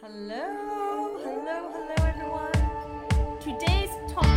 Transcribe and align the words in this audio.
Hello, 0.00 1.18
hello, 1.24 1.72
hello, 1.72 1.94
everyone. 2.06 3.40
Today's 3.40 3.90
topic: 4.08 4.30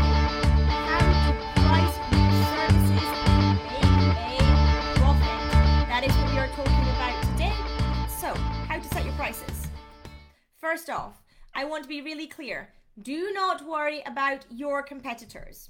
how 0.90 0.98
to 0.98 1.32
price 1.62 1.98
your 2.10 2.32
services 2.50 3.10
and 3.30 3.60
make 4.10 4.42
a 4.42 4.94
profit. 4.96 5.88
That 5.88 6.04
is 6.04 6.16
what 6.16 6.32
we 6.32 6.40
are 6.40 6.48
talking 6.48 6.90
about 6.96 7.22
today. 7.22 7.54
So, 8.10 8.34
how 8.68 8.80
to 8.80 8.88
set 8.88 9.06
your 9.06 9.14
prices? 9.14 9.68
First 10.58 10.90
off, 10.90 11.22
I 11.54 11.66
want 11.66 11.84
to 11.84 11.90
be 11.90 12.02
really 12.02 12.26
clear. 12.26 12.70
Do 13.00 13.32
not 13.32 13.64
worry 13.64 14.02
about 14.08 14.48
your 14.50 14.82
competitors. 14.82 15.70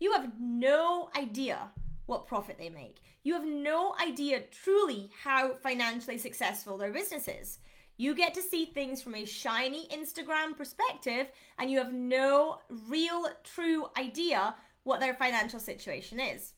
You 0.00 0.12
have 0.12 0.32
no 0.40 1.10
idea 1.14 1.58
what 2.06 2.26
profit 2.26 2.56
they 2.58 2.70
make. 2.70 3.02
You 3.22 3.34
have 3.34 3.44
no 3.44 3.94
idea 4.02 4.44
truly 4.50 5.10
how 5.22 5.56
financially 5.56 6.16
successful 6.16 6.78
their 6.78 6.90
business 6.90 7.28
is. 7.28 7.58
You 7.98 8.14
get 8.14 8.34
to 8.34 8.42
see 8.42 8.66
things 8.66 9.00
from 9.00 9.14
a 9.14 9.24
shiny 9.24 9.88
Instagram 9.88 10.56
perspective, 10.56 11.28
and 11.58 11.70
you 11.70 11.78
have 11.78 11.92
no 11.92 12.58
real, 12.88 13.26
true 13.42 13.86
idea 13.98 14.54
what 14.82 15.00
their 15.00 15.14
financial 15.14 15.58
situation 15.58 16.20
is. 16.20 16.52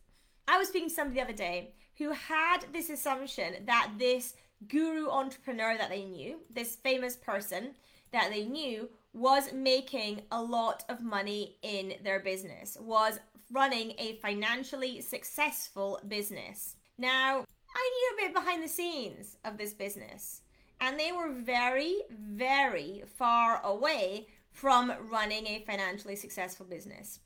I 0.49 0.59
was 0.59 0.69
speaking 0.69 0.89
to 0.89 0.95
somebody 0.95 1.21
the 1.21 1.25
other 1.25 1.33
day 1.33 1.75
who 1.97 2.11
had 2.11 2.67
this 2.73 2.91
assumption 2.91 3.65
that 3.67 3.93
this 3.99 4.35
guru 4.67 5.09
entrepreneur 5.11 5.77
that 5.79 5.91
they 5.91 6.05
knew, 6.05 6.41
this 6.51 6.77
famous 6.77 7.17
person 7.17 7.75
that 8.13 8.31
they 8.31 8.45
knew, 8.45 8.89
was 9.13 9.53
making 9.53 10.23
a 10.33 10.43
lot 10.43 10.85
of 10.89 11.03
money 11.03 11.57
in 11.63 11.95
their 12.03 12.21
business, 12.21 12.77
was 12.81 13.21
running 13.53 13.93
a 13.99 14.19
financially 14.21 15.01
successful 15.01 16.01
business. 16.09 16.77
Now, 16.99 17.45
I 17.75 18.15
knew 18.17 18.25
a 18.25 18.27
bit 18.27 18.35
behind 18.35 18.63
the 18.63 18.69
scenes 18.69 19.37
of 19.45 19.57
this 19.57 19.73
business 19.73 20.43
and 20.81 20.99
they 20.99 21.13
were 21.13 21.33
very, 21.33 22.03
very 22.11 23.03
far 23.17 23.61
away 23.65 24.27
from 24.51 24.93
running 25.11 25.47
a 25.47 25.65
financially 25.67 26.17
successful 26.17 26.67
business. 26.67 27.21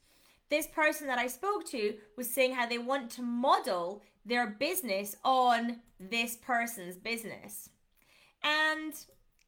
This 0.50 0.66
person 0.66 1.06
that 1.06 1.18
I 1.18 1.28
spoke 1.28 1.66
to 1.68 1.94
was 2.16 2.28
saying 2.28 2.54
how 2.54 2.66
they 2.66 2.78
want 2.78 3.10
to 3.12 3.22
model 3.22 4.02
their 4.26 4.46
business 4.46 5.16
on 5.24 5.80
this 5.98 6.36
person's 6.36 6.96
business. 6.96 7.70
And 8.42 8.92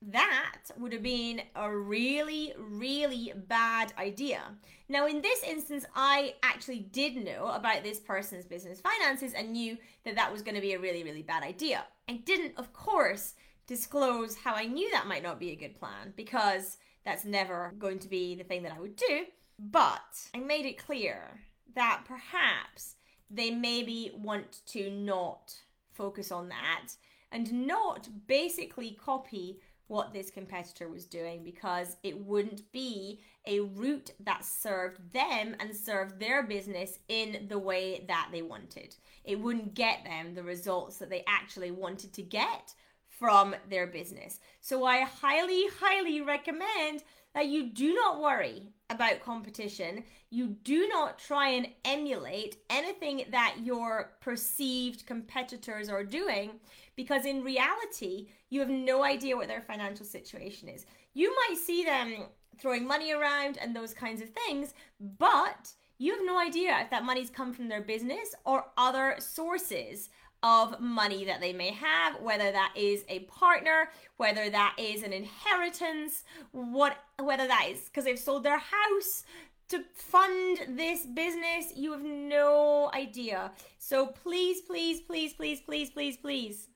that 0.01 0.61
would 0.79 0.93
have 0.93 1.03
been 1.03 1.43
a 1.55 1.71
really, 1.71 2.53
really 2.59 3.33
bad 3.49 3.93
idea. 3.99 4.41
Now, 4.89 5.07
in 5.07 5.23
this 5.23 5.43
instance, 5.43 5.85
I 5.95 6.35
actually 6.43 6.81
did 6.81 7.17
know 7.17 7.49
about 7.49 7.83
this 7.83 8.01
person's 8.01 8.45
business 8.45 8.81
finances 8.81 9.33
and 9.33 9.53
knew 9.53 9.79
that 10.05 10.17
that 10.17 10.33
was 10.33 10.43
going 10.43 10.55
to 10.55 10.61
be 10.61 10.75
a 10.75 10.79
really, 10.79 11.05
really 11.05 11.23
bad 11.23 11.43
idea. 11.43 11.85
I 12.09 12.15
didn't, 12.25 12.53
of 12.59 12.73
course, 12.73 13.35
disclose 13.67 14.37
how 14.37 14.55
I 14.55 14.67
knew 14.67 14.91
that 14.91 15.07
might 15.07 15.23
not 15.23 15.41
be 15.41 15.51
a 15.51 15.57
good 15.57 15.75
plan 15.75 16.13
because 16.17 16.79
that's 17.05 17.25
never 17.25 17.75
going 17.79 17.99
to 18.01 18.09
be 18.09 18.35
the 18.35 18.45
thing 18.45 18.63
that 18.63 18.73
I 18.73 18.81
would 18.81 18.97
do. 18.97 19.25
But 19.59 20.29
I 20.35 20.39
made 20.39 20.67
it 20.67 20.85
clear 20.85 21.41
that 21.75 22.05
perhaps 22.07 22.97
they 23.31 23.51
maybe 23.51 24.13
want 24.17 24.61
to 24.67 24.91
not 24.91 25.55
focus 25.93 26.33
on 26.33 26.49
that 26.49 26.89
and 27.31 27.67
not 27.67 28.09
basically 28.27 28.93
copy 28.93 29.61
what 29.87 30.13
this 30.13 30.31
competitor 30.31 30.89
was 30.89 31.05
doing 31.05 31.45
because 31.45 31.97
it 32.03 32.19
wouldn't 32.19 32.73
be 32.73 33.21
a 33.47 33.61
route 33.61 34.11
that 34.21 34.45
served 34.45 35.13
them 35.13 35.55
and 35.61 35.77
served 35.77 36.19
their 36.19 36.43
business 36.43 36.99
in 37.09 37.47
the 37.49 37.59
way 37.59 38.05
that 38.09 38.29
they 38.33 38.41
wanted. 38.41 38.95
It 39.25 39.39
wouldn't 39.39 39.75
get 39.75 40.05
them 40.05 40.35
the 40.35 40.43
results 40.43 40.97
that 40.99 41.11
they 41.11 41.23
actually 41.27 41.71
wanted 41.71 42.15
to 42.15 42.23
get 42.23 42.73
from 43.19 43.55
their 43.69 43.87
business. 43.87 44.41
So 44.61 44.85
I 44.85 45.01
highly, 45.03 45.65
highly 45.81 46.21
recommend 46.21 47.03
that 47.35 47.49
you 47.49 47.71
do 47.71 47.95
not 47.95 48.21
worry 48.21 48.69
about 48.91 49.23
competition. 49.23 50.05
You 50.31 50.57
do 50.63 50.89
not 50.89 51.19
try 51.19 51.49
and 51.51 51.69
emulate 51.85 52.59
anything 52.71 53.25
that 53.31 53.57
your 53.63 54.13
perceived 54.21 55.07
competitors 55.07 55.89
are 55.89 56.05
doing 56.05 56.53
because 56.97 57.27
in 57.27 57.43
reality, 57.43 58.29
you 58.51 58.61
have 58.61 58.71
no 58.71 59.03
idea 59.03 59.37
what 59.37 59.49
their 59.49 59.63
financial 59.63 60.07
situation 60.07 60.69
is. 60.69 60.87
You 61.13 61.35
might 61.49 61.59
see 61.59 61.85
them 61.85 62.27
throwing 62.59 62.87
money 62.87 63.13
around 63.13 63.59
and 63.59 63.75
those 63.75 63.95
kinds 63.95 64.23
of 64.23 64.31
things, 64.31 64.75
but 65.19 65.73
you 65.99 66.13
have 66.13 66.25
no 66.25 66.39
idea 66.39 66.79
if 66.81 66.91
that 66.91 67.05
money's 67.05 67.31
come 67.31 67.53
from 67.53 67.69
their 67.69 67.83
business 67.83 68.35
or 68.45 68.67
other 68.77 69.17
sources 69.19 70.11
of 70.45 70.79
money 70.79 71.25
that 71.25 71.41
they 71.41 71.55
may 71.55 71.71
have, 71.71 72.21
whether 72.21 72.53
that 72.53 72.73
is 72.77 73.03
a 73.09 73.21
partner, 73.21 73.89
whether 74.19 74.51
that 74.51 74.77
is 74.79 75.03
an 75.03 75.13
inheritance, 75.13 76.23
what 76.53 76.99
whether 77.21 77.49
that 77.49 77.67
is 77.71 77.81
because 77.81 78.05
they've 78.05 78.19
sold 78.19 78.45
their 78.45 78.59
house 78.59 79.25
to 79.69 79.83
fund 79.95 80.59
this 80.69 81.07
business, 81.07 81.73
you 81.75 81.93
have 81.93 82.03
no 82.03 82.91
idea. 82.93 83.51
So 83.79 84.07
please, 84.07 84.61
please, 84.61 85.01
please, 85.01 85.33
please, 85.33 85.61
please, 85.63 85.91
please, 85.91 86.17
please 86.19 86.69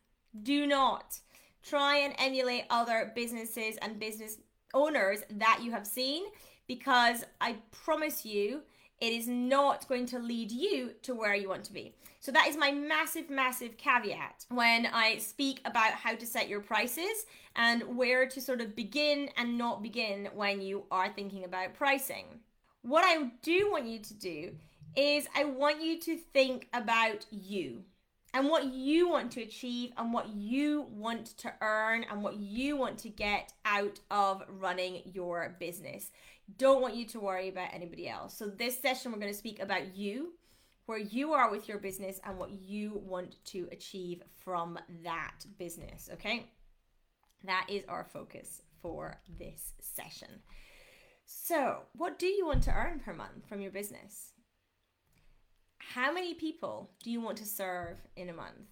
do 0.43 0.67
not 0.67 1.19
try 1.63 1.99
and 1.99 2.15
emulate 2.19 2.65
other 2.71 3.13
businesses 3.15 3.77
and 3.83 4.01
business 4.01 4.39
owners 4.73 5.21
that 5.31 5.61
you 5.63 5.71
have 5.73 5.87
seen 5.87 6.25
because 6.67 7.25
I 7.41 7.57
promise 7.71 8.25
you 8.25 8.63
it 9.01 9.13
is 9.13 9.29
not 9.29 9.89
going 9.89 10.07
to 10.07 10.19
lead 10.19 10.51
you 10.51 10.93
to 11.03 11.15
where 11.15 11.35
you 11.35 11.49
want 11.49 11.65
to 11.65 11.73
be. 11.73 11.95
So 12.21 12.33
that 12.33 12.49
is 12.49 12.57
my 12.57 12.73
massive, 12.73 13.31
massive 13.31 13.77
caveat 13.77 14.47
when 14.51 14.87
I 14.87 15.19
speak 15.19 15.61
about 15.65 15.93
how 15.93 16.15
to 16.17 16.27
set 16.27 16.49
your 16.49 16.61
prices 16.61 17.27
and 17.55 17.97
where 17.97 18.27
to 18.27 18.41
sort 18.41 18.61
of 18.61 18.75
begin 18.75 19.31
and 19.37 19.57
not 19.57 19.83
begin 19.83 20.29
when 20.35 20.61
you 20.61 20.85
are 20.91 21.13
thinking 21.13 21.45
about 21.45 21.75
pricing. 21.75 22.27
What 22.83 23.05
I 23.05 23.31
do 23.43 23.71
want 23.71 23.87
you 23.87 24.01
to 24.01 24.15
do 24.15 24.53
is 24.97 25.29
I 25.37 25.45
want 25.45 25.83
you 25.83 26.01
to 26.01 26.17
think 26.17 26.69
about 26.73 27.27
you 27.31 27.85
and 28.35 28.49
what 28.49 28.67
you 28.67 29.09
want 29.09 29.33
to 29.33 29.43
achieve 29.43 29.93
and 29.97 30.13
what 30.13 30.29
you 30.29 30.87
want 30.91 31.27
to 31.39 31.53
earn 31.61 32.05
and 32.11 32.23
what 32.23 32.37
you 32.37 32.77
want 32.77 32.99
to 32.99 33.09
get 33.09 33.53
out 33.65 33.99
of 34.11 34.43
running 34.49 35.03
your 35.05 35.57
business. 35.59 36.11
Don't 36.57 36.83
want 36.83 36.95
you 36.95 37.07
to 37.07 37.21
worry 37.21 37.49
about 37.49 37.75
anybody 37.75 38.09
else. 38.09 38.37
So, 38.37 38.47
this 38.47 38.79
session, 38.79 39.13
we're 39.13 39.19
going 39.19 39.33
to 39.33 39.39
speak 39.39 39.61
about 39.61 39.97
you, 39.97 40.35
where 40.87 40.99
you 40.99 41.33
are 41.33 41.51
with 41.51 41.69
your 41.69 41.79
business, 41.79 42.21
and 42.25 42.39
what 42.39 42.51
you 42.51 43.03
want 43.05 43.37
to 43.47 43.69
achieve 43.71 44.23
from 44.45 44.79
that 45.05 45.45
business. 45.59 46.09
Okay. 46.15 46.51
That 47.45 47.67
is 47.69 47.85
our 47.89 48.05
focus 48.05 48.63
for 48.83 49.21
this 49.39 49.75
session. 49.81 50.29
So, 51.25 51.81
what 51.93 52.19
do 52.19 52.27
you 52.27 52.47
want 52.47 52.63
to 52.65 52.73
earn 52.73 53.01
per 53.01 53.13
month 53.13 53.47
from 53.49 53.61
your 53.61 53.71
business? 53.71 54.33
How 55.79 56.13
many 56.13 56.35
people 56.35 56.91
do 57.03 57.11
you 57.11 57.21
want 57.21 57.39
to 57.39 57.47
serve 57.47 57.97
in 58.17 58.29
a 58.29 58.35
month? 58.35 58.69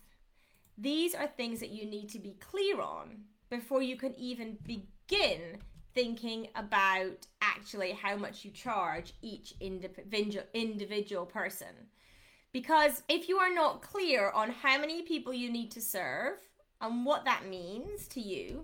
These 0.79 1.15
are 1.15 1.27
things 1.27 1.61
that 1.61 1.71
you 1.71 1.87
need 1.87 2.09
to 2.11 2.19
be 2.19 2.37
clear 2.41 2.81
on 2.81 3.23
before 3.49 3.83
you 3.83 3.97
can 3.97 4.15
even 4.19 4.59
begin 4.65 5.59
thinking 5.95 6.49
about 6.55 7.27
actually 7.41 7.93
how 7.93 8.17
much 8.17 8.45
you 8.45 8.51
charge 8.51 9.15
each 9.23 9.55
individual 9.61 10.45
individual 10.53 11.25
person. 11.25 11.89
Because 12.53 13.03
if 13.09 13.29
you 13.29 13.39
are 13.39 13.53
not 13.53 13.83
clear 13.83 14.31
on 14.31 14.51
how 14.51 14.79
many 14.79 15.03
people 15.03 15.33
you 15.33 15.51
need 15.51 15.71
to 15.73 15.81
serve 15.81 16.39
and 16.81 17.07
what 17.07 17.25
that 17.25 17.49
means 17.49 18.09
to 18.09 18.21
you 18.21 18.63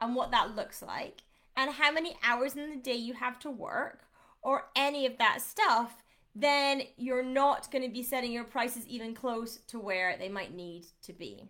and 0.00 0.14
what 0.14 0.30
that 0.30 0.54
looks 0.54 0.82
like 0.82 1.22
and 1.56 1.70
how 1.70 1.90
many 1.90 2.16
hours 2.22 2.54
in 2.56 2.70
the 2.70 2.76
day 2.76 2.94
you 2.94 3.14
have 3.14 3.38
to 3.40 3.50
work 3.50 4.04
or 4.42 4.66
any 4.76 5.06
of 5.06 5.16
that 5.18 5.40
stuff, 5.40 6.03
then 6.34 6.82
you're 6.96 7.24
not 7.24 7.70
going 7.70 7.84
to 7.84 7.92
be 7.92 8.02
setting 8.02 8.32
your 8.32 8.44
prices 8.44 8.86
even 8.86 9.14
close 9.14 9.58
to 9.68 9.78
where 9.78 10.16
they 10.18 10.28
might 10.28 10.54
need 10.54 10.86
to 11.02 11.12
be. 11.12 11.48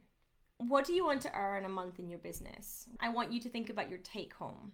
What 0.58 0.86
do 0.86 0.92
you 0.92 1.04
want 1.04 1.22
to 1.22 1.34
earn 1.34 1.64
a 1.64 1.70
month 1.70 1.98
in 1.98 2.08
your 2.08 2.18
business? 2.18 2.86
I 3.00 3.08
want 3.08 3.32
you 3.32 3.40
to 3.40 3.48
think 3.48 3.70
about 3.70 3.88
your 3.88 3.98
take 3.98 4.34
home. 4.34 4.72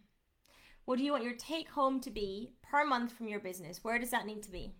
What 0.84 0.98
do 0.98 1.04
you 1.04 1.12
want 1.12 1.24
your 1.24 1.34
take 1.34 1.70
home 1.70 2.00
to 2.00 2.10
be 2.10 2.52
per 2.62 2.84
month 2.84 3.12
from 3.12 3.28
your 3.28 3.40
business? 3.40 3.84
Where 3.84 3.98
does 3.98 4.10
that 4.10 4.26
need 4.26 4.42
to 4.42 4.50
be? 4.50 4.74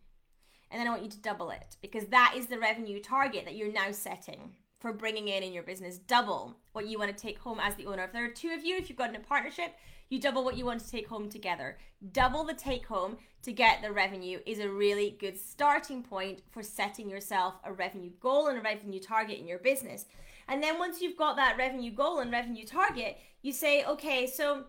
And 0.70 0.80
then 0.80 0.86
I 0.86 0.90
want 0.90 1.02
you 1.02 1.10
to 1.10 1.20
double 1.20 1.50
it 1.50 1.76
because 1.80 2.06
that 2.06 2.34
is 2.36 2.46
the 2.46 2.58
revenue 2.58 3.00
target 3.00 3.44
that 3.44 3.56
you're 3.56 3.72
now 3.72 3.92
setting 3.92 4.52
for 4.80 4.92
bringing 4.92 5.28
in 5.28 5.42
in 5.42 5.52
your 5.52 5.62
business. 5.62 5.98
Double 5.98 6.56
what 6.72 6.86
you 6.86 6.98
want 6.98 7.16
to 7.16 7.22
take 7.22 7.38
home 7.38 7.60
as 7.60 7.74
the 7.74 7.86
owner. 7.86 8.04
If 8.04 8.12
there 8.12 8.24
are 8.24 8.30
two 8.30 8.50
of 8.50 8.64
you, 8.64 8.76
if 8.76 8.88
you've 8.88 8.98
got 8.98 9.10
in 9.10 9.16
a 9.16 9.20
partnership, 9.20 9.74
you 10.10 10.20
double 10.20 10.44
what 10.44 10.56
you 10.56 10.66
want 10.66 10.80
to 10.80 10.90
take 10.90 11.08
home 11.08 11.30
together. 11.30 11.78
Double 12.12 12.44
the 12.44 12.52
take 12.52 12.84
home 12.86 13.16
to 13.42 13.52
get 13.52 13.80
the 13.80 13.92
revenue 13.92 14.40
is 14.44 14.58
a 14.58 14.68
really 14.68 15.16
good 15.18 15.38
starting 15.38 16.02
point 16.02 16.42
for 16.50 16.62
setting 16.62 17.08
yourself 17.08 17.54
a 17.64 17.72
revenue 17.72 18.10
goal 18.20 18.48
and 18.48 18.58
a 18.58 18.62
revenue 18.62 19.00
target 19.00 19.38
in 19.38 19.48
your 19.48 19.60
business. 19.60 20.06
And 20.48 20.62
then 20.62 20.78
once 20.78 21.00
you've 21.00 21.16
got 21.16 21.36
that 21.36 21.56
revenue 21.56 21.92
goal 21.92 22.18
and 22.18 22.32
revenue 22.32 22.66
target, 22.66 23.18
you 23.42 23.52
say, 23.52 23.84
okay, 23.84 24.26
so 24.26 24.64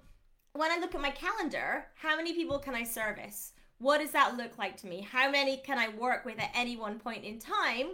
when 0.53 0.71
I 0.71 0.77
look 0.77 0.93
at 0.93 1.01
my 1.01 1.09
calendar, 1.09 1.88
how 1.95 2.15
many 2.15 2.33
people 2.33 2.59
can 2.59 2.75
I 2.75 2.83
service? 2.83 3.53
What 3.79 3.99
does 3.99 4.11
that 4.11 4.38
look 4.38 4.59
like 4.59 4.77
to 4.81 4.88
me? 4.88 5.01
How 5.01 5.31
many 5.31 5.57
can 5.57 5.79
I 5.79 5.89
work 5.89 6.23
with 6.23 6.39
at 6.39 6.51
any 6.53 6.77
one 6.77 6.99
point 6.99 7.23
in 7.23 7.39
time 7.39 7.88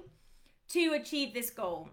to 0.70 0.94
achieve 0.94 1.34
this 1.34 1.50
goal? 1.50 1.90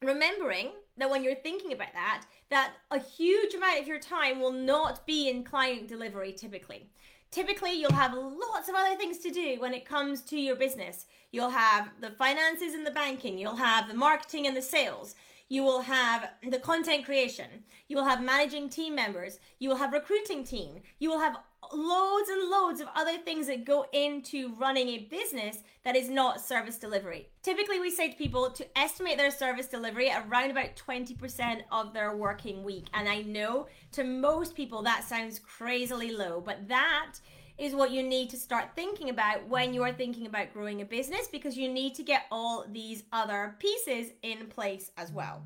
Remembering 0.00 0.70
that 0.96 1.10
when 1.10 1.24
you're 1.24 1.34
thinking 1.34 1.72
about 1.72 1.92
that, 1.92 2.24
that 2.50 2.72
a 2.90 2.98
huge 2.98 3.54
amount 3.54 3.80
of 3.80 3.88
your 3.88 3.98
time 3.98 4.40
will 4.40 4.52
not 4.52 5.06
be 5.06 5.28
in 5.28 5.44
client 5.44 5.88
delivery 5.88 6.32
typically. 6.32 6.88
Typically, 7.30 7.72
you'll 7.72 7.92
have 7.92 8.14
lots 8.14 8.68
of 8.68 8.76
other 8.76 8.94
things 8.94 9.18
to 9.18 9.30
do 9.30 9.56
when 9.58 9.74
it 9.74 9.84
comes 9.84 10.20
to 10.22 10.38
your 10.38 10.54
business. 10.54 11.06
You'll 11.32 11.50
have 11.50 11.90
the 12.00 12.10
finances 12.10 12.74
and 12.74 12.86
the 12.86 12.92
banking, 12.92 13.38
you'll 13.38 13.56
have 13.56 13.88
the 13.88 13.94
marketing 13.94 14.46
and 14.46 14.56
the 14.56 14.62
sales, 14.62 15.16
you 15.54 15.62
will 15.62 15.82
have 15.82 16.30
the 16.50 16.58
content 16.58 17.04
creation, 17.04 17.46
you 17.86 17.96
will 17.96 18.04
have 18.04 18.20
managing 18.20 18.68
team 18.68 18.94
members, 18.96 19.38
you 19.60 19.68
will 19.68 19.76
have 19.76 19.92
recruiting 19.92 20.42
team, 20.42 20.80
you 20.98 21.08
will 21.08 21.20
have 21.20 21.36
loads 21.72 22.28
and 22.28 22.50
loads 22.50 22.80
of 22.80 22.88
other 22.96 23.18
things 23.18 23.46
that 23.46 23.64
go 23.64 23.86
into 23.92 24.52
running 24.56 24.88
a 24.88 25.06
business 25.10 25.58
that 25.84 25.94
is 25.94 26.10
not 26.10 26.40
service 26.40 26.76
delivery. 26.76 27.28
Typically, 27.42 27.78
we 27.78 27.88
say 27.88 28.10
to 28.10 28.16
people 28.16 28.50
to 28.50 28.66
estimate 28.76 29.16
their 29.16 29.30
service 29.30 29.66
delivery 29.66 30.10
around 30.10 30.50
about 30.50 30.74
20% 30.74 31.60
of 31.70 31.94
their 31.94 32.16
working 32.16 32.64
week. 32.64 32.86
And 32.92 33.08
I 33.08 33.22
know 33.22 33.68
to 33.92 34.02
most 34.02 34.56
people 34.56 34.82
that 34.82 35.04
sounds 35.04 35.38
crazily 35.38 36.10
low, 36.10 36.40
but 36.40 36.66
that 36.66 37.14
is 37.56 37.74
what 37.74 37.90
you 37.90 38.02
need 38.02 38.30
to 38.30 38.36
start 38.36 38.70
thinking 38.74 39.10
about 39.10 39.48
when 39.48 39.72
you 39.72 39.82
are 39.82 39.92
thinking 39.92 40.26
about 40.26 40.52
growing 40.52 40.80
a 40.80 40.84
business 40.84 41.28
because 41.30 41.56
you 41.56 41.68
need 41.72 41.94
to 41.94 42.02
get 42.02 42.24
all 42.30 42.64
these 42.70 43.04
other 43.12 43.56
pieces 43.58 44.12
in 44.22 44.46
place 44.46 44.90
as 44.96 45.12
well. 45.12 45.44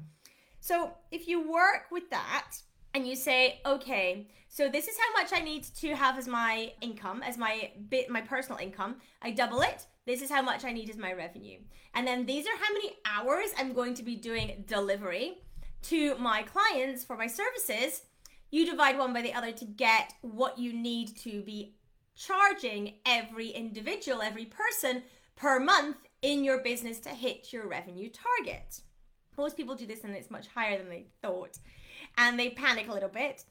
So, 0.61 0.93
if 1.11 1.29
you 1.29 1.49
work 1.49 1.87
with 1.91 2.11
that, 2.11 2.53
and 2.95 3.07
you 3.07 3.15
say, 3.15 3.61
okay, 3.67 4.27
so 4.49 4.69
this 4.69 4.89
is 4.89 4.97
how 4.99 5.23
much 5.23 5.33
I 5.33 5.45
need 5.45 5.65
to 5.77 5.95
have 5.95 6.19
as 6.19 6.27
my 6.27 6.73
income, 6.81 7.23
as 7.23 7.37
my 7.37 7.71
bit, 7.89 8.11
my 8.11 8.21
personal 8.21 8.59
income. 8.59 8.97
I 9.23 9.31
double 9.31 9.61
it. 9.61 9.87
This 10.07 10.23
is 10.23 10.31
how 10.31 10.43
much 10.43 10.65
I 10.65 10.73
need 10.73 10.89
as 10.91 10.97
my 10.97 11.13
revenue. 11.13 11.59
And 11.95 12.07
then 12.07 12.25
these 12.25 12.47
are 12.47 12.57
how 12.57 12.73
many 12.73 12.97
hours 13.05 13.53
I'm 13.59 13.73
going 13.73 13.95
to 13.95 14.03
be 14.03 14.17
doing 14.17 14.65
delivery 14.67 15.39
to 15.83 16.17
my 16.17 16.43
clients 16.43 17.05
for 17.05 17.17
my 17.17 17.27
services. 17.27 18.03
You 18.51 18.65
divide 18.65 18.99
one 18.99 19.13
by 19.13 19.23
the 19.23 19.35
other 19.35 19.53
to 19.53 19.65
get 19.65 20.15
what 20.23 20.59
you 20.59 20.73
need 20.73 21.17
to 21.19 21.43
be 21.43 21.75
charging 22.19 22.95
every 23.07 23.49
individual, 23.49 24.21
every 24.21 24.45
person 24.45 25.03
per 25.37 25.61
month 25.61 25.97
in 26.23 26.43
your 26.43 26.63
business 26.63 26.99
to 26.99 27.11
hit 27.11 27.53
your 27.53 27.69
revenue 27.69 28.11
target. 28.11 28.81
Most 29.37 29.57
people 29.57 29.77
do 29.77 29.87
this 29.87 30.03
and 30.03 30.15
it's 30.15 30.31
much 30.31 30.49
higher 30.49 30.77
than 30.77 30.89
they 30.89 31.07
thought. 31.23 31.59
And 32.17 32.39
they 32.39 32.51
panic 32.51 32.89
a 32.89 32.93
little 32.93 33.09
bit 33.09 33.45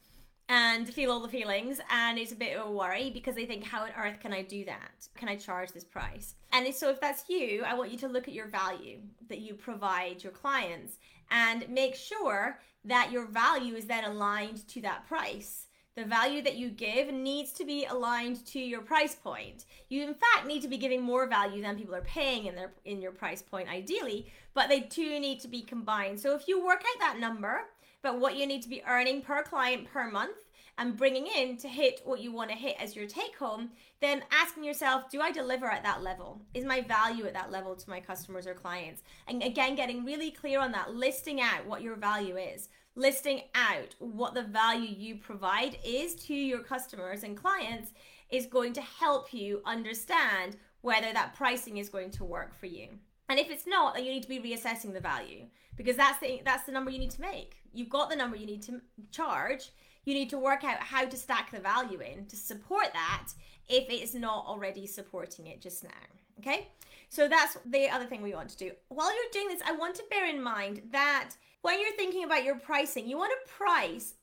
and 0.50 0.88
feel 0.88 1.10
all 1.10 1.20
the 1.20 1.28
feelings 1.28 1.80
and 1.90 2.18
it's 2.18 2.32
a 2.32 2.36
bit 2.36 2.56
of 2.56 2.66
a 2.66 2.70
worry 2.70 3.10
because 3.10 3.34
they 3.34 3.46
think 3.46 3.64
how 3.64 3.82
on 3.82 3.90
earth 3.98 4.20
can 4.20 4.32
i 4.32 4.42
do 4.42 4.64
that? 4.64 5.08
Can 5.14 5.28
i 5.28 5.36
charge 5.36 5.72
this 5.72 5.84
price? 5.84 6.34
And 6.52 6.74
so 6.74 6.90
if 6.90 7.00
that's 7.00 7.28
you 7.28 7.62
i 7.66 7.74
want 7.74 7.90
you 7.90 7.98
to 7.98 8.08
look 8.08 8.28
at 8.28 8.34
your 8.34 8.48
value 8.48 8.98
that 9.28 9.40
you 9.40 9.54
provide 9.54 10.22
your 10.22 10.32
clients 10.32 10.96
and 11.30 11.68
make 11.68 11.94
sure 11.94 12.58
that 12.84 13.12
your 13.12 13.26
value 13.26 13.74
is 13.74 13.84
then 13.84 14.04
aligned 14.04 14.66
to 14.68 14.80
that 14.82 15.06
price 15.06 15.67
the 15.98 16.04
value 16.04 16.42
that 16.42 16.56
you 16.56 16.70
give 16.70 17.12
needs 17.12 17.52
to 17.52 17.64
be 17.64 17.84
aligned 17.86 18.46
to 18.46 18.60
your 18.60 18.80
price 18.80 19.14
point. 19.14 19.64
You 19.88 20.04
in 20.04 20.14
fact 20.14 20.46
need 20.46 20.62
to 20.62 20.68
be 20.68 20.78
giving 20.78 21.02
more 21.02 21.26
value 21.26 21.60
than 21.60 21.76
people 21.76 21.94
are 21.94 22.02
paying 22.02 22.46
in 22.46 22.54
their 22.54 22.72
in 22.84 23.02
your 23.02 23.12
price 23.12 23.42
point 23.42 23.68
ideally, 23.68 24.30
but 24.54 24.68
they 24.68 24.80
do 24.80 25.18
need 25.18 25.40
to 25.40 25.48
be 25.48 25.62
combined. 25.62 26.20
So 26.20 26.34
if 26.34 26.46
you 26.46 26.64
work 26.64 26.82
out 26.82 27.00
that 27.00 27.18
number 27.18 27.62
but 28.02 28.20
what 28.20 28.36
you 28.36 28.46
need 28.46 28.62
to 28.62 28.68
be 28.68 28.82
earning 28.86 29.22
per 29.22 29.42
client 29.42 29.86
per 29.92 30.10
month 30.10 30.36
and 30.78 30.96
bringing 30.96 31.26
in 31.26 31.56
to 31.58 31.68
hit 31.68 32.00
what 32.04 32.20
you 32.20 32.32
want 32.32 32.50
to 32.50 32.56
hit 32.56 32.76
as 32.80 32.94
your 32.94 33.06
take 33.06 33.36
home, 33.36 33.70
then 34.00 34.22
asking 34.30 34.64
yourself, 34.64 35.10
do 35.10 35.20
I 35.20 35.32
deliver 35.32 35.66
at 35.66 35.82
that 35.82 36.02
level? 36.02 36.40
Is 36.54 36.64
my 36.64 36.80
value 36.80 37.26
at 37.26 37.34
that 37.34 37.50
level 37.50 37.74
to 37.74 37.90
my 37.90 38.00
customers 38.00 38.46
or 38.46 38.54
clients? 38.54 39.02
And 39.26 39.42
again, 39.42 39.74
getting 39.74 40.04
really 40.04 40.30
clear 40.30 40.60
on 40.60 40.72
that, 40.72 40.94
listing 40.94 41.40
out 41.40 41.66
what 41.66 41.82
your 41.82 41.96
value 41.96 42.36
is, 42.36 42.68
listing 42.94 43.42
out 43.54 43.94
what 43.98 44.34
the 44.34 44.44
value 44.44 44.94
you 44.96 45.16
provide 45.16 45.76
is 45.84 46.14
to 46.14 46.34
your 46.34 46.60
customers 46.60 47.24
and 47.24 47.36
clients 47.36 47.92
is 48.30 48.46
going 48.46 48.72
to 48.74 48.80
help 48.80 49.34
you 49.34 49.60
understand 49.66 50.56
whether 50.82 51.12
that 51.12 51.34
pricing 51.34 51.78
is 51.78 51.88
going 51.88 52.10
to 52.12 52.24
work 52.24 52.58
for 52.58 52.66
you. 52.66 52.88
And 53.28 53.38
if 53.38 53.50
it's 53.50 53.66
not, 53.66 53.94
then 53.94 54.04
you 54.04 54.12
need 54.12 54.22
to 54.22 54.28
be 54.28 54.40
reassessing 54.40 54.92
the 54.92 55.00
value 55.00 55.46
because 55.76 55.96
that's 55.96 56.18
the 56.20 56.40
that's 56.44 56.64
the 56.64 56.72
number 56.72 56.90
you 56.90 56.98
need 56.98 57.10
to 57.12 57.20
make. 57.20 57.56
You've 57.72 57.90
got 57.90 58.10
the 58.10 58.16
number 58.16 58.36
you 58.36 58.46
need 58.46 58.62
to 58.62 58.80
charge. 59.10 59.70
You 60.08 60.14
need 60.14 60.30
to 60.30 60.38
work 60.38 60.64
out 60.64 60.78
how 60.78 61.04
to 61.04 61.16
stack 61.18 61.50
the 61.50 61.60
value 61.60 62.00
in 62.00 62.24
to 62.28 62.36
support 62.36 62.94
that 62.94 63.28
if 63.68 63.90
it 63.90 64.02
is 64.02 64.14
not 64.14 64.46
already 64.46 64.86
supporting 64.86 65.48
it 65.48 65.60
just 65.60 65.84
now. 65.84 65.90
Okay? 66.38 66.68
So 67.10 67.28
that's 67.28 67.58
the 67.66 67.90
other 67.90 68.06
thing 68.06 68.22
we 68.22 68.32
want 68.32 68.48
to 68.48 68.56
do. 68.56 68.70
While 68.88 69.14
you're 69.14 69.30
doing 69.34 69.48
this, 69.48 69.60
I 69.66 69.72
want 69.72 69.96
to 69.96 70.04
bear 70.08 70.24
in 70.24 70.42
mind 70.42 70.80
that 70.92 71.32
when 71.60 71.78
you're 71.78 71.92
thinking 71.92 72.24
about 72.24 72.42
your 72.42 72.58
pricing, 72.58 73.06
you 73.06 73.18
want 73.18 73.32
to 73.32 73.52
price 73.52 74.14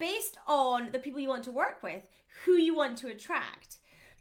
based 0.00 0.36
on 0.48 0.90
the 0.90 0.98
people 0.98 1.20
you 1.20 1.28
want 1.28 1.44
to 1.44 1.52
work 1.52 1.80
with, 1.84 2.02
who 2.44 2.54
you 2.54 2.74
want 2.74 2.98
to 2.98 3.06
attract. 3.06 3.76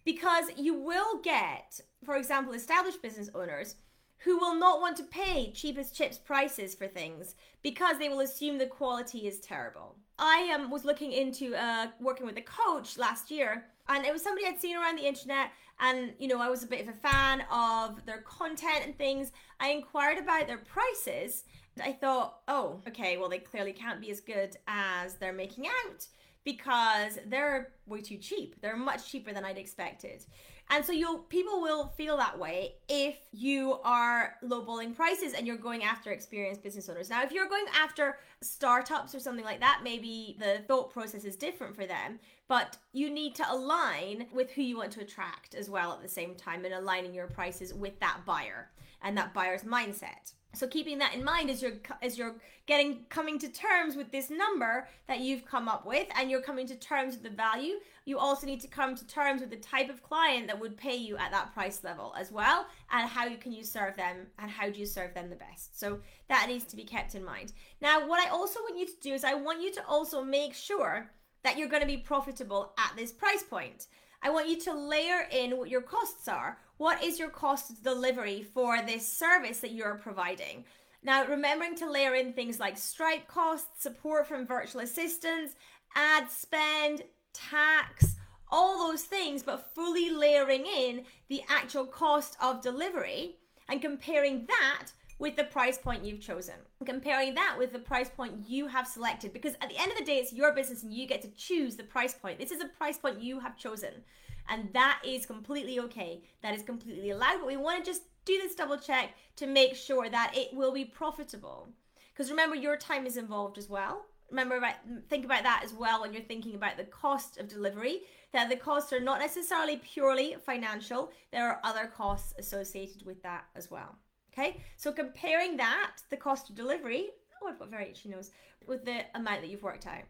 Because 0.05 0.45
you 0.57 0.75
will 0.75 1.21
get, 1.23 1.81
for 2.05 2.17
example, 2.17 2.53
established 2.53 3.01
business 3.01 3.31
owners 3.33 3.77
who 4.23 4.37
will 4.37 4.55
not 4.55 4.79
want 4.79 4.95
to 4.97 5.03
pay 5.03 5.51
cheapest 5.51 5.95
chips 5.95 6.17
prices 6.17 6.73
for 6.73 6.87
things 6.87 7.35
because 7.61 7.97
they 7.97 8.09
will 8.09 8.21
assume 8.21 8.57
the 8.57 8.65
quality 8.65 9.27
is 9.27 9.39
terrible. 9.39 9.95
I 10.17 10.51
um, 10.55 10.69
was 10.69 10.85
looking 10.85 11.11
into 11.11 11.55
uh, 11.55 11.87
working 11.99 12.25
with 12.25 12.37
a 12.37 12.41
coach 12.41 12.97
last 12.97 13.29
year, 13.29 13.65
and 13.89 14.05
it 14.05 14.13
was 14.13 14.23
somebody 14.23 14.47
I'd 14.47 14.61
seen 14.61 14.77
around 14.77 14.97
the 14.97 15.07
internet, 15.07 15.51
and 15.79 16.13
you 16.19 16.27
know 16.27 16.39
I 16.39 16.49
was 16.49 16.63
a 16.63 16.67
bit 16.67 16.81
of 16.81 16.87
a 16.87 16.97
fan 16.97 17.43
of 17.51 18.05
their 18.05 18.21
content 18.21 18.85
and 18.85 18.97
things. 18.97 19.31
I 19.59 19.69
inquired 19.69 20.17
about 20.17 20.47
their 20.47 20.59
prices. 20.59 21.43
And 21.75 21.83
I 21.83 21.91
thought, 21.91 22.41
oh, 22.47 22.81
okay, 22.87 23.17
well 23.17 23.29
they 23.29 23.39
clearly 23.39 23.73
can't 23.73 23.99
be 23.99 24.11
as 24.11 24.19
good 24.19 24.55
as 24.67 25.15
they're 25.15 25.33
making 25.33 25.65
out 25.65 26.07
because 26.43 27.17
they're 27.25 27.71
way 27.87 28.01
too 28.01 28.17
cheap. 28.17 28.61
They're 28.61 28.77
much 28.77 29.09
cheaper 29.09 29.33
than 29.33 29.43
I'd 29.43 29.57
expected. 29.57 30.23
And 30.69 30.83
so 30.83 30.91
you'll 30.91 31.19
people 31.19 31.61
will 31.61 31.87
feel 31.97 32.17
that 32.17 32.39
way 32.39 32.75
if 32.87 33.15
you 33.31 33.79
are 33.83 34.35
lowballing 34.43 34.95
prices 34.95 35.33
and 35.33 35.45
you're 35.45 35.57
going 35.57 35.83
after 35.83 36.11
experienced 36.11 36.63
business 36.63 36.89
owners. 36.89 37.09
Now, 37.09 37.21
if 37.23 37.31
you're 37.31 37.49
going 37.49 37.65
after 37.79 38.17
startups 38.41 39.13
or 39.13 39.19
something 39.19 39.45
like 39.45 39.59
that, 39.59 39.81
maybe 39.83 40.35
the 40.39 40.63
thought 40.67 40.91
process 40.91 41.25
is 41.25 41.35
different 41.35 41.75
for 41.75 41.85
them, 41.85 42.19
but 42.47 42.77
you 42.91 43.09
need 43.09 43.35
to 43.35 43.51
align 43.51 44.27
with 44.33 44.51
who 44.51 44.61
you 44.61 44.77
want 44.77 44.91
to 44.93 45.01
attract 45.01 45.53
as 45.53 45.69
well 45.69 45.93
at 45.93 46.01
the 46.01 46.09
same 46.09 46.35
time 46.35 46.65
and 46.65 46.73
aligning 46.73 47.13
your 47.13 47.27
prices 47.27 47.73
with 47.73 47.99
that 47.99 48.21
buyer 48.25 48.71
and 49.01 49.17
that 49.17 49.33
buyer's 49.33 49.63
mindset. 49.63 50.33
So 50.55 50.67
keeping 50.67 50.99
that 50.99 51.15
in 51.15 51.23
mind 51.23 51.49
as 51.49 51.61
you're 51.61 51.79
as 52.01 52.17
you're 52.17 52.35
getting 52.65 53.05
coming 53.09 53.39
to 53.39 53.49
terms 53.49 53.95
with 53.95 54.11
this 54.11 54.29
number 54.29 54.87
that 55.07 55.19
you've 55.19 55.45
come 55.45 55.67
up 55.67 55.85
with 55.85 56.07
and 56.15 56.29
you're 56.29 56.41
coming 56.41 56.67
to 56.67 56.75
terms 56.75 57.15
with 57.15 57.23
the 57.23 57.29
value, 57.29 57.75
you 58.05 58.17
also 58.17 58.45
need 58.45 58.61
to 58.61 58.67
come 58.67 58.95
to 58.95 59.07
terms 59.07 59.41
with 59.41 59.49
the 59.49 59.57
type 59.57 59.89
of 59.89 60.03
client 60.03 60.47
that 60.47 60.59
would 60.59 60.77
pay 60.77 60.95
you 60.95 61.17
at 61.17 61.31
that 61.31 61.53
price 61.53 61.83
level 61.83 62.13
as 62.17 62.31
well 62.31 62.67
and 62.91 63.09
how 63.09 63.25
you 63.25 63.37
can 63.37 63.51
you 63.51 63.63
serve 63.63 63.95
them 63.97 64.27
and 64.39 64.49
how 64.49 64.69
do 64.69 64.79
you 64.79 64.85
serve 64.85 65.13
them 65.13 65.29
the 65.29 65.35
best. 65.35 65.79
So 65.79 65.99
that 66.29 66.45
needs 66.47 66.65
to 66.65 66.75
be 66.75 66.83
kept 66.83 67.15
in 67.15 67.25
mind. 67.25 67.53
Now, 67.81 68.07
what 68.07 68.25
I 68.25 68.29
also 68.29 68.59
want 68.61 68.77
you 68.77 68.85
to 68.85 68.99
do 69.01 69.13
is 69.13 69.23
I 69.23 69.33
want 69.33 69.61
you 69.61 69.71
to 69.73 69.85
also 69.87 70.23
make 70.23 70.53
sure 70.53 71.09
that 71.43 71.57
you're 71.57 71.67
going 71.67 71.81
to 71.81 71.87
be 71.87 71.97
profitable 71.97 72.73
at 72.77 72.95
this 72.95 73.11
price 73.11 73.43
point. 73.43 73.87
I 74.21 74.29
want 74.29 74.47
you 74.47 74.59
to 74.61 74.73
layer 74.73 75.27
in 75.31 75.57
what 75.57 75.69
your 75.69 75.81
costs 75.81 76.27
are. 76.29 76.57
What 76.77 77.03
is 77.03 77.19
your 77.19 77.29
cost 77.29 77.69
of 77.69 77.83
delivery 77.83 78.41
for 78.41 78.81
this 78.81 79.07
service 79.07 79.59
that 79.59 79.73
you're 79.73 79.95
providing? 79.95 80.65
Now, 81.03 81.25
remembering 81.25 81.75
to 81.75 81.89
layer 81.89 82.15
in 82.15 82.33
things 82.33 82.59
like 82.59 82.77
Stripe 82.77 83.27
costs, 83.27 83.83
support 83.83 84.27
from 84.27 84.47
virtual 84.47 84.81
assistants, 84.81 85.55
ad 85.95 86.31
spend, 86.31 87.03
tax, 87.33 88.15
all 88.51 88.87
those 88.87 89.03
things, 89.03 89.43
but 89.43 89.73
fully 89.75 90.09
layering 90.09 90.65
in 90.65 91.05
the 91.29 91.41
actual 91.49 91.85
cost 91.85 92.37
of 92.41 92.61
delivery 92.61 93.35
and 93.69 93.81
comparing 93.81 94.45
that 94.47 94.87
with 95.19 95.35
the 95.35 95.43
price 95.43 95.77
point 95.77 96.03
you've 96.03 96.21
chosen. 96.21 96.55
Comparing 96.85 97.35
that 97.35 97.55
with 97.57 97.71
the 97.71 97.79
price 97.79 98.09
point 98.09 98.33
you 98.47 98.67
have 98.67 98.87
selected 98.87 99.31
because 99.31 99.53
at 99.61 99.69
the 99.69 99.77
end 99.77 99.91
of 99.91 99.97
the 99.97 100.05
day 100.05 100.17
it's 100.17 100.33
your 100.33 100.53
business 100.53 100.83
and 100.83 100.93
you 100.93 101.07
get 101.07 101.21
to 101.21 101.29
choose 101.29 101.75
the 101.75 101.83
price 101.83 102.13
point. 102.13 102.39
This 102.39 102.51
is 102.51 102.61
a 102.61 102.67
price 102.67 102.97
point 102.97 103.21
you 103.21 103.39
have 103.39 103.57
chosen. 103.57 104.03
And 104.49 104.71
that 104.73 105.01
is 105.05 105.25
completely 105.25 105.79
okay. 105.79 106.23
That 106.41 106.53
is 106.53 106.63
completely 106.63 107.11
allowed, 107.11 107.39
but 107.39 107.47
we 107.47 107.57
want 107.57 107.83
to 107.83 107.91
just 107.91 108.03
do 108.25 108.37
this 108.37 108.55
double 108.55 108.77
check 108.77 109.15
to 109.37 109.47
make 109.47 109.75
sure 109.75 110.09
that 110.09 110.33
it 110.35 110.53
will 110.53 110.71
be 110.71 110.85
profitable. 110.85 111.69
Because 112.13 112.29
remember 112.29 112.55
your 112.55 112.77
time 112.77 113.05
is 113.05 113.17
involved 113.17 113.57
as 113.57 113.69
well. 113.69 114.05
Remember 114.29 114.57
about 114.57 114.75
think 115.09 115.25
about 115.25 115.43
that 115.43 115.61
as 115.63 115.73
well 115.73 116.01
when 116.01 116.13
you're 116.13 116.23
thinking 116.23 116.55
about 116.55 116.77
the 116.77 116.85
cost 116.85 117.37
of 117.37 117.47
delivery 117.47 118.01
that 118.31 118.49
the 118.49 118.55
costs 118.55 118.91
are 118.91 118.99
not 118.99 119.19
necessarily 119.19 119.77
purely 119.77 120.35
financial. 120.43 121.11
There 121.31 121.47
are 121.47 121.59
other 121.63 121.85
costs 121.85 122.33
associated 122.37 123.05
with 123.05 123.21
that 123.23 123.45
as 123.55 123.69
well. 123.69 123.95
Okay, 124.33 124.61
so 124.77 124.91
comparing 124.91 125.57
that, 125.57 125.97
the 126.09 126.17
cost 126.17 126.49
of 126.49 126.55
delivery, 126.55 127.09
oh, 127.41 127.47
I've 127.47 127.59
got 127.59 127.69
very 127.69 127.91
itchy 127.91 128.09
nose, 128.09 128.31
with 128.65 128.83
the 128.83 129.01
amount 129.13 129.41
that 129.41 129.49
you've 129.49 129.61
worked 129.61 129.85
out. 129.85 130.03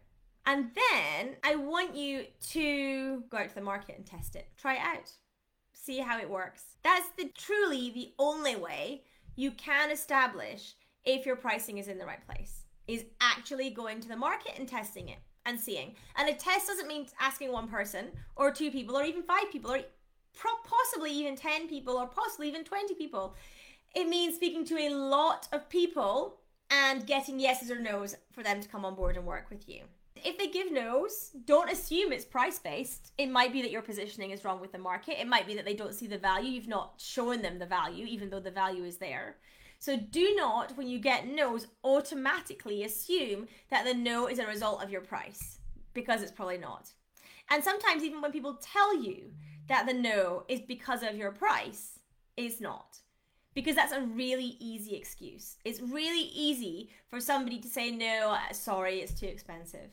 And 0.46 0.70
then 0.74 1.36
I 1.42 1.54
want 1.54 1.96
you 1.96 2.24
to 2.50 3.22
go 3.30 3.38
out 3.38 3.48
to 3.48 3.54
the 3.54 3.60
market 3.60 3.96
and 3.96 4.06
test 4.06 4.36
it. 4.36 4.48
Try 4.56 4.74
it 4.74 4.80
out. 4.80 5.10
See 5.72 5.98
how 5.98 6.18
it 6.18 6.28
works. 6.28 6.76
That's 6.82 7.08
the 7.16 7.30
truly 7.36 7.90
the 7.90 8.12
only 8.18 8.56
way 8.56 9.02
you 9.36 9.50
can 9.52 9.90
establish 9.90 10.74
if 11.04 11.26
your 11.26 11.36
pricing 11.36 11.78
is 11.78 11.88
in 11.88 11.98
the 11.98 12.06
right 12.06 12.24
place. 12.26 12.64
is 12.86 13.04
actually 13.20 13.70
going 13.70 14.00
to 14.00 14.08
the 14.08 14.16
market 14.16 14.58
and 14.58 14.68
testing 14.68 15.08
it 15.08 15.18
and 15.46 15.58
seeing. 15.58 15.94
And 16.16 16.28
a 16.28 16.34
test 16.34 16.66
doesn't 16.66 16.88
mean 16.88 17.06
asking 17.18 17.50
one 17.50 17.68
person 17.68 18.08
or 18.36 18.50
two 18.50 18.70
people 18.70 18.96
or 18.96 19.04
even 19.04 19.22
five 19.22 19.50
people 19.50 19.70
or 19.70 19.80
possibly 20.64 21.10
even 21.12 21.36
10 21.36 21.68
people 21.68 21.96
or 21.96 22.06
possibly 22.06 22.48
even 22.48 22.64
20 22.64 22.94
people. 22.94 23.34
It 23.94 24.08
means 24.08 24.36
speaking 24.36 24.64
to 24.66 24.78
a 24.78 24.90
lot 24.90 25.48
of 25.52 25.68
people 25.68 26.40
and 26.70 27.06
getting 27.06 27.38
yeses 27.38 27.70
or 27.70 27.78
nos 27.78 28.16
for 28.32 28.42
them 28.42 28.60
to 28.60 28.68
come 28.68 28.84
on 28.84 28.94
board 28.94 29.16
and 29.16 29.26
work 29.26 29.48
with 29.50 29.68
you. 29.68 29.82
If 30.16 30.38
they 30.38 30.46
give 30.46 30.72
no's, 30.72 31.30
don't 31.44 31.70
assume 31.70 32.12
it's 32.12 32.24
price 32.24 32.58
based. 32.58 33.12
It 33.18 33.30
might 33.30 33.52
be 33.52 33.62
that 33.62 33.70
your 33.70 33.82
positioning 33.82 34.30
is 34.30 34.44
wrong 34.44 34.60
with 34.60 34.72
the 34.72 34.78
market. 34.78 35.20
It 35.20 35.26
might 35.26 35.46
be 35.46 35.54
that 35.56 35.64
they 35.64 35.74
don't 35.74 35.94
see 35.94 36.06
the 36.06 36.18
value. 36.18 36.50
You've 36.50 36.68
not 36.68 36.94
shown 36.98 37.42
them 37.42 37.58
the 37.58 37.66
value, 37.66 38.06
even 38.06 38.30
though 38.30 38.40
the 38.40 38.50
value 38.50 38.84
is 38.84 38.96
there. 38.96 39.36
So 39.78 39.98
do 39.98 40.34
not, 40.36 40.76
when 40.78 40.88
you 40.88 40.98
get 40.98 41.26
no's, 41.26 41.66
automatically 41.82 42.84
assume 42.84 43.48
that 43.70 43.84
the 43.84 43.92
no 43.92 44.28
is 44.28 44.38
a 44.38 44.46
result 44.46 44.82
of 44.82 44.90
your 44.90 45.02
price 45.02 45.58
because 45.92 46.22
it's 46.22 46.32
probably 46.32 46.58
not. 46.58 46.90
And 47.50 47.62
sometimes, 47.62 48.02
even 48.02 48.22
when 48.22 48.32
people 48.32 48.58
tell 48.62 48.96
you 48.96 49.32
that 49.68 49.86
the 49.86 49.92
no 49.92 50.44
is 50.48 50.60
because 50.60 51.02
of 51.02 51.16
your 51.16 51.32
price, 51.32 51.98
it's 52.36 52.60
not. 52.60 52.98
Because 53.52 53.76
that's 53.76 53.92
a 53.92 54.00
really 54.00 54.56
easy 54.58 54.96
excuse. 54.96 55.58
It's 55.64 55.80
really 55.80 56.30
easy 56.34 56.90
for 57.08 57.20
somebody 57.20 57.58
to 57.60 57.68
say, 57.68 57.90
no, 57.90 58.36
sorry, 58.52 59.00
it's 59.00 59.18
too 59.18 59.26
expensive. 59.26 59.90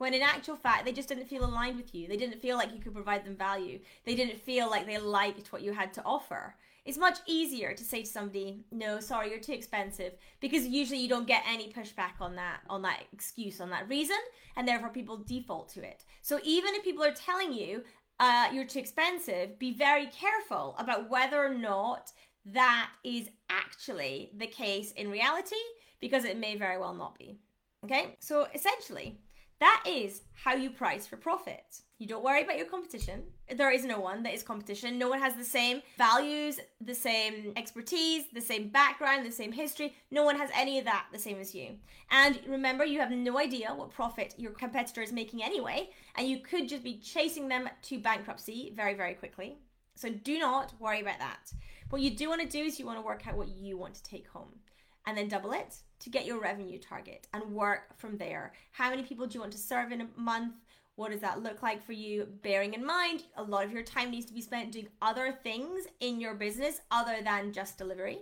When 0.00 0.14
in 0.14 0.22
actual 0.22 0.56
fact, 0.56 0.86
they 0.86 0.92
just 0.92 1.10
didn't 1.10 1.28
feel 1.28 1.44
aligned 1.44 1.76
with 1.76 1.94
you. 1.94 2.08
They 2.08 2.16
didn't 2.16 2.40
feel 2.40 2.56
like 2.56 2.72
you 2.72 2.80
could 2.80 2.94
provide 2.94 3.22
them 3.22 3.36
value. 3.36 3.80
They 4.06 4.14
didn't 4.14 4.40
feel 4.40 4.70
like 4.70 4.86
they 4.86 4.96
liked 4.96 5.52
what 5.52 5.60
you 5.60 5.74
had 5.74 5.92
to 5.92 6.02
offer. 6.04 6.56
It's 6.86 6.96
much 6.96 7.18
easier 7.26 7.74
to 7.74 7.84
say 7.84 8.00
to 8.04 8.08
somebody, 8.08 8.64
"No, 8.70 8.98
sorry, 9.00 9.28
you're 9.28 9.40
too 9.40 9.52
expensive," 9.52 10.14
because 10.40 10.66
usually 10.66 11.00
you 11.00 11.08
don't 11.10 11.26
get 11.26 11.44
any 11.46 11.70
pushback 11.70 12.18
on 12.18 12.34
that 12.36 12.60
on 12.70 12.80
that 12.80 13.02
excuse, 13.12 13.60
on 13.60 13.68
that 13.68 13.90
reason, 13.90 14.16
and 14.56 14.66
therefore 14.66 14.88
people 14.88 15.18
default 15.18 15.68
to 15.74 15.82
it. 15.86 16.06
So 16.22 16.40
even 16.44 16.74
if 16.74 16.82
people 16.82 17.04
are 17.04 17.12
telling 17.12 17.52
you 17.52 17.84
uh, 18.20 18.48
you're 18.54 18.64
too 18.64 18.78
expensive, 18.78 19.58
be 19.58 19.72
very 19.74 20.06
careful 20.06 20.76
about 20.78 21.10
whether 21.10 21.44
or 21.44 21.54
not 21.54 22.10
that 22.46 22.88
is 23.04 23.28
actually 23.50 24.30
the 24.34 24.46
case 24.46 24.92
in 24.92 25.10
reality, 25.10 25.62
because 26.00 26.24
it 26.24 26.38
may 26.38 26.56
very 26.56 26.78
well 26.78 26.94
not 26.94 27.18
be. 27.18 27.38
Okay, 27.84 28.16
so 28.18 28.46
essentially, 28.54 29.18
that 29.60 29.84
is 29.86 30.22
how 30.32 30.54
you 30.54 30.70
price 30.70 31.06
for 31.06 31.16
profit. 31.16 31.82
You 31.98 32.06
don't 32.06 32.24
worry 32.24 32.42
about 32.42 32.56
your 32.56 32.66
competition. 32.66 33.24
There 33.54 33.70
is 33.70 33.84
no 33.84 34.00
one 34.00 34.22
that 34.22 34.32
is 34.32 34.42
competition. 34.42 34.98
No 34.98 35.10
one 35.10 35.20
has 35.20 35.34
the 35.34 35.44
same 35.44 35.82
values, 35.98 36.58
the 36.80 36.94
same 36.94 37.52
expertise, 37.56 38.24
the 38.32 38.40
same 38.40 38.68
background, 38.68 39.26
the 39.26 39.30
same 39.30 39.52
history. 39.52 39.94
No 40.10 40.24
one 40.24 40.38
has 40.38 40.48
any 40.54 40.78
of 40.78 40.86
that 40.86 41.08
the 41.12 41.18
same 41.18 41.38
as 41.38 41.54
you. 41.54 41.76
And 42.10 42.40
remember, 42.48 42.86
you 42.86 43.00
have 43.00 43.10
no 43.10 43.38
idea 43.38 43.74
what 43.74 43.90
profit 43.90 44.34
your 44.38 44.52
competitor 44.52 45.02
is 45.02 45.12
making 45.12 45.42
anyway, 45.42 45.90
and 46.16 46.26
you 46.26 46.38
could 46.38 46.66
just 46.66 46.82
be 46.82 46.98
chasing 46.98 47.48
them 47.48 47.68
to 47.82 47.98
bankruptcy 47.98 48.72
very, 48.74 48.94
very 48.94 49.12
quickly. 49.12 49.58
So 49.94 50.08
do 50.08 50.38
not 50.38 50.72
worry 50.80 51.02
about 51.02 51.18
that. 51.18 51.52
What 51.90 52.00
you 52.00 52.16
do 52.16 52.30
want 52.30 52.40
to 52.40 52.48
do 52.48 52.64
is 52.64 52.78
you 52.78 52.86
want 52.86 52.98
to 52.98 53.04
work 53.04 53.26
out 53.26 53.36
what 53.36 53.48
you 53.48 53.76
want 53.76 53.94
to 53.96 54.02
take 54.04 54.26
home 54.28 54.60
and 55.06 55.18
then 55.18 55.28
double 55.28 55.52
it 55.52 55.76
to 56.00 56.10
get 56.10 56.26
your 56.26 56.40
revenue 56.40 56.78
target 56.78 57.26
and 57.32 57.54
work 57.54 57.96
from 57.98 58.16
there. 58.16 58.52
How 58.72 58.90
many 58.90 59.02
people 59.02 59.26
do 59.26 59.34
you 59.34 59.40
want 59.40 59.52
to 59.52 59.58
serve 59.58 59.92
in 59.92 60.00
a 60.00 60.08
month? 60.16 60.54
What 60.96 61.12
does 61.12 61.20
that 61.20 61.42
look 61.42 61.62
like 61.62 61.84
for 61.84 61.92
you? 61.92 62.26
Bearing 62.42 62.74
in 62.74 62.84
mind, 62.84 63.24
a 63.36 63.42
lot 63.42 63.64
of 63.64 63.72
your 63.72 63.82
time 63.82 64.10
needs 64.10 64.26
to 64.26 64.34
be 64.34 64.42
spent 64.42 64.72
doing 64.72 64.88
other 65.00 65.38
things 65.42 65.84
in 66.00 66.20
your 66.20 66.34
business 66.34 66.80
other 66.90 67.18
than 67.22 67.52
just 67.52 67.78
delivery. 67.78 68.18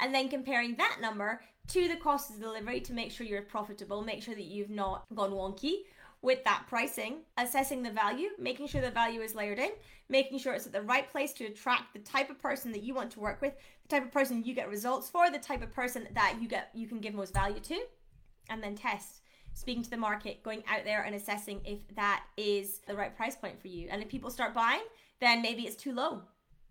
And 0.00 0.14
then 0.14 0.28
comparing 0.28 0.74
that 0.76 0.98
number 1.00 1.40
to 1.68 1.88
the 1.88 1.96
cost 1.96 2.30
of 2.30 2.40
delivery 2.40 2.80
to 2.80 2.92
make 2.92 3.12
sure 3.12 3.26
you're 3.26 3.42
profitable, 3.42 4.02
make 4.02 4.22
sure 4.22 4.34
that 4.34 4.44
you've 4.44 4.70
not 4.70 5.04
gone 5.14 5.30
wonky 5.30 5.82
with 6.22 6.42
that 6.44 6.64
pricing, 6.68 7.16
assessing 7.36 7.82
the 7.82 7.90
value, 7.90 8.28
making 8.38 8.68
sure 8.68 8.80
the 8.80 8.90
value 8.90 9.20
is 9.20 9.34
layered 9.34 9.58
in, 9.58 9.70
making 10.08 10.38
sure 10.38 10.54
it's 10.54 10.66
at 10.66 10.72
the 10.72 10.82
right 10.82 11.10
place 11.10 11.32
to 11.32 11.44
attract 11.44 11.92
the 11.92 11.98
type 11.98 12.30
of 12.30 12.40
person 12.40 12.72
that 12.72 12.82
you 12.82 12.94
want 12.94 13.10
to 13.10 13.20
work 13.20 13.40
with, 13.42 13.54
the 13.82 13.88
type 13.88 14.04
of 14.04 14.12
person 14.12 14.44
you 14.44 14.54
get 14.54 14.68
results 14.68 15.10
for, 15.10 15.30
the 15.30 15.38
type 15.38 15.62
of 15.62 15.72
person 15.72 16.06
that 16.14 16.36
you 16.40 16.48
get 16.48 16.70
you 16.74 16.86
can 16.86 17.00
give 17.00 17.12
most 17.12 17.34
value 17.34 17.60
to, 17.60 17.80
and 18.48 18.62
then 18.62 18.76
test 18.76 19.22
speaking 19.54 19.82
to 19.82 19.90
the 19.90 19.96
market, 19.96 20.42
going 20.42 20.62
out 20.68 20.84
there 20.84 21.02
and 21.02 21.14
assessing 21.14 21.60
if 21.64 21.80
that 21.94 22.24
is 22.36 22.80
the 22.86 22.94
right 22.94 23.16
price 23.16 23.36
point 23.36 23.60
for 23.60 23.68
you. 23.68 23.88
And 23.90 24.02
if 24.02 24.08
people 24.08 24.30
start 24.30 24.54
buying, 24.54 24.82
then 25.20 25.42
maybe 25.42 25.62
it's 25.62 25.76
too 25.76 25.92
low. 25.92 26.22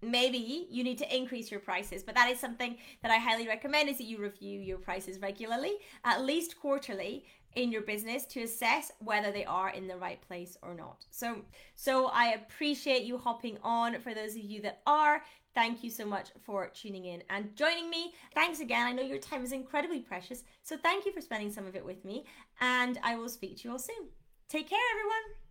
Maybe 0.03 0.67
you 0.72 0.84
need 0.84 0.98
to 0.98 1.15
increase 1.15 1.51
your 1.51 1.60
prices, 1.60 2.01
but 2.01 2.15
that 2.15 2.29
is 2.29 2.39
something 2.39 2.77
that 3.03 3.12
I 3.12 3.17
highly 3.17 3.48
recommend 3.48 3.88
is 3.88 4.00
that 4.00 4.05
you 4.05 4.17
review 4.17 4.60
your 4.60 4.79
prices 4.79 5.20
regularly, 5.20 5.74
at 6.03 6.25
least 6.25 6.60
quarterly, 6.60 7.25
in 7.55 7.72
your 7.72 7.81
business 7.81 8.25
to 8.25 8.41
assess 8.41 8.91
whether 9.00 9.31
they 9.31 9.46
are 9.46 9.70
in 9.70 9.88
the 9.88 9.98
right 9.98 10.22
place 10.22 10.58
or 10.62 10.74
not. 10.74 11.05
So 11.10 11.38
so 11.75 12.08
I 12.08 12.34
appreciate 12.34 13.03
you 13.03 13.17
hopping 13.17 13.58
on 13.63 14.00
for 14.01 14.13
those 14.13 14.36
of 14.36 14.41
you 14.41 14.62
that 14.62 14.81
are. 14.86 15.24
Thank 15.53 15.84
you 15.84 15.89
so 15.89 16.05
much 16.05 16.29
for 16.46 16.70
tuning 16.70 17.05
in 17.05 17.24
and 17.29 17.53
joining 17.58 17.89
me. 17.89 18.13
Thanks 18.34 18.62
again. 18.62 18.88
I 18.88 18.93
know 18.93 19.03
your 19.03 19.17
time 19.17 19.43
is 19.43 19.51
incredibly 19.51 20.00
precious, 20.00 20.43
so 20.63 20.77
thank 20.77 21.05
you 21.05 21.12
for 21.12 21.22
spending 21.22 21.51
some 21.51 21.67
of 21.67 21.75
it 21.75 21.86
with 21.86 22.05
me 22.05 22.25
and 22.62 22.98
I 23.03 23.15
will 23.15 23.29
speak 23.29 23.58
to 23.58 23.63
you 23.65 23.72
all 23.74 23.79
soon. 23.79 24.08
Take 24.48 24.70
care 24.70 24.79
everyone. 24.93 25.50